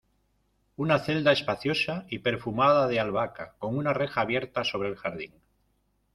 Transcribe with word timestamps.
una 0.77 0.97
celda 0.97 1.31
espaciosa 1.33 2.07
y 2.09 2.17
perfumada 2.17 2.87
de 2.87 2.99
albahaca, 2.99 3.53
con 3.59 3.77
una 3.77 3.93
reja 3.93 4.21
abierta 4.21 4.63
sobre 4.63 4.89
el 4.89 4.95
jardín 4.95 5.31